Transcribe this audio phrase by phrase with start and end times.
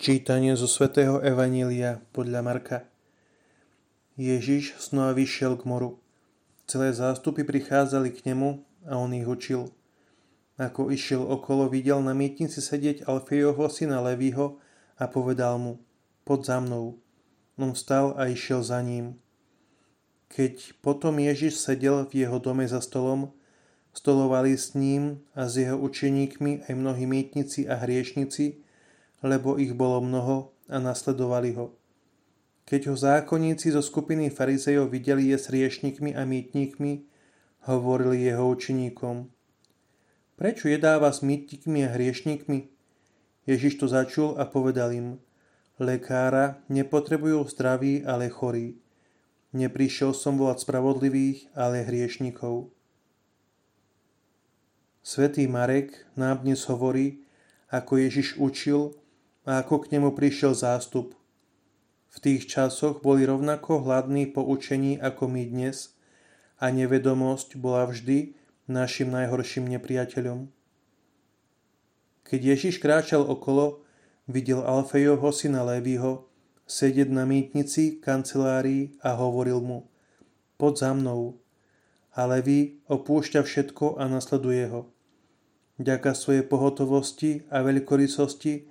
[0.00, 2.88] Čítanie zo svätého Evanília podľa Marka.
[4.16, 6.00] Ježiš znova vyšiel k moru.
[6.64, 9.68] Celé zástupy prichádzali k nemu a on ich učil.
[10.56, 14.56] Ako išiel okolo, videl na mietnici sedieť Alfejovho syna Levího
[14.96, 15.84] a povedal mu,
[16.24, 16.96] pod za mnou.
[17.60, 19.20] On vstal a išiel za ním.
[20.32, 23.36] Keď potom Ježiš sedel v jeho dome za stolom,
[23.92, 28.64] stolovali s ním a s jeho učeníkmi aj mnohí mietnici a hriešnici,
[29.20, 31.76] lebo ich bolo mnoho a nasledovali ho.
[32.70, 37.02] Keď ho zákonníci zo skupiny farizejov videli je s riešnikmi a mýtnikmi,
[37.66, 39.26] hovorili jeho učeníkom.
[40.38, 42.70] Prečo jedáva s mýtnikmi a hriešnikmi?
[43.44, 45.18] Ježiš to začul a povedal im,
[45.76, 48.78] lekára nepotrebujú zdraví, ale chorí.
[49.50, 52.70] Neprišiel som volať spravodlivých, ale hriešnikov.
[55.02, 57.26] Svetý Marek nám dnes hovorí,
[57.72, 58.94] ako Ježiš učil
[59.48, 61.16] a ako k nemu prišiel zástup.
[62.10, 65.94] V tých časoch boli rovnako hladní po učení ako my dnes
[66.58, 68.34] a nevedomosť bola vždy
[68.66, 70.50] našim najhorším nepriateľom.
[72.26, 73.82] Keď Ježiš kráčal okolo,
[74.30, 76.30] videl Alfejovho syna Lévyho
[76.70, 79.90] sedieť na mýtnici, kancelárii a hovoril mu
[80.54, 81.42] Pod za mnou.
[82.14, 84.86] A Levý opúšťa všetko a nasleduje ho.
[85.82, 88.69] Ďaka svojej pohotovosti a veľkorysosti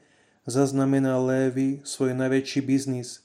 [0.50, 3.22] zaznamenal Lévy svoj najväčší biznis.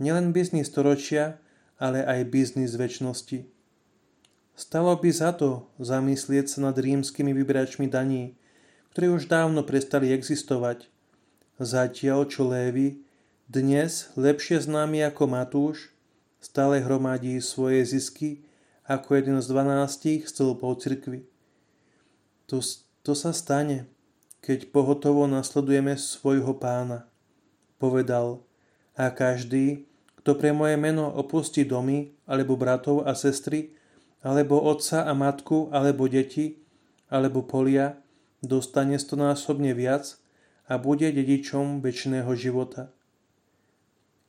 [0.00, 1.36] Nielen biznis storočia,
[1.76, 3.44] ale aj biznis väčšnosti.
[4.56, 8.40] Stalo by za to zamyslieť sa nad rímskymi vybračmi daní,
[8.96, 10.88] ktorí už dávno prestali existovať.
[11.60, 13.04] Zatiaľ, čo Lévy,
[13.44, 15.92] dnes lepšie známy ako Matúš,
[16.40, 18.48] stále hromadí svoje zisky
[18.88, 21.28] ako jeden z dvanástich stĺpov cirkvy.
[22.48, 22.64] To,
[23.04, 23.90] to sa stane,
[24.46, 27.10] keď pohotovo nasledujeme svojho pána.
[27.82, 28.46] Povedal,
[28.94, 29.90] a každý,
[30.22, 33.74] kto pre moje meno opustí domy, alebo bratov a sestry,
[34.22, 36.62] alebo otca a matku, alebo deti,
[37.10, 37.98] alebo polia,
[38.38, 40.14] dostane stonásobne viac
[40.70, 42.94] a bude dedičom väčšného života.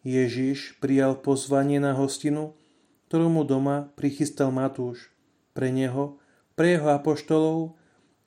[0.02, 2.58] Ježiš prijal pozvanie na hostinu,
[3.06, 5.14] ktorú mu doma prichystal Matúš,
[5.54, 6.18] pre neho,
[6.58, 7.77] pre jeho apoštolov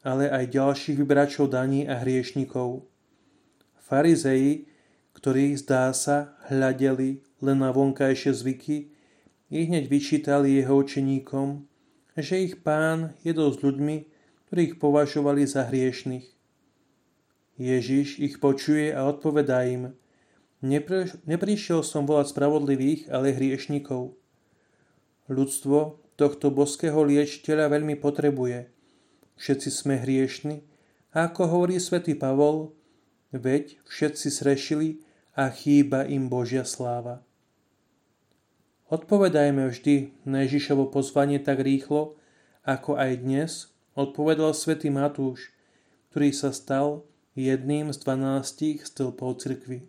[0.01, 2.89] ale aj ďalších vybračov daní a hriešnikov.
[3.77, 4.65] Farizeji,
[5.13, 8.77] ktorí zdá sa hľadeli len na vonkajšie zvyky,
[9.51, 11.67] ich hneď vyčítali jeho učeníkom,
[12.17, 14.07] že ich pán jedol s ľuďmi,
[14.49, 16.27] ktorých považovali za hriešných.
[17.61, 19.93] Ježiš ich počuje a odpovedá im,
[21.29, 24.17] neprišiel som volať spravodlivých, ale hriešnikov.
[25.29, 28.65] Ľudstvo tohto boského liečiteľa veľmi potrebuje–
[29.41, 30.61] všetci sme hriešni,
[31.17, 32.77] a ako hovorí svätý Pavol,
[33.33, 34.89] veď všetci srešili
[35.33, 37.25] a chýba im Božia sláva.
[38.93, 42.21] Odpovedajme vždy na Ježišovo pozvanie tak rýchlo,
[42.67, 43.51] ako aj dnes
[43.97, 45.51] odpovedal svätý Matúš,
[46.11, 47.07] ktorý sa stal
[47.39, 49.87] jedným z dvanástich stĺpov cirkvy.